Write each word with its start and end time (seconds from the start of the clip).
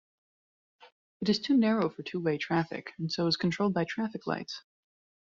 It 1.21 1.29
is 1.29 1.37
too 1.37 1.55
narrow 1.55 1.87
for 1.87 2.01
two-way 2.01 2.39
traffic, 2.39 2.93
and 2.97 3.11
so 3.11 3.27
is 3.27 3.37
controlled 3.37 3.75
by 3.75 3.85
traffic 3.85 4.25
lights. 4.25 4.63